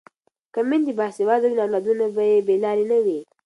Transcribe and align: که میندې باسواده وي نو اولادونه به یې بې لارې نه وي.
که 0.53 0.61
میندې 0.69 0.93
باسواده 0.99 1.45
وي 1.49 1.55
نو 1.57 1.61
اولادونه 1.65 2.05
به 2.15 2.23
یې 2.31 2.39
بې 2.47 2.55
لارې 2.63 2.85
نه 2.91 2.97
وي. 3.05 3.19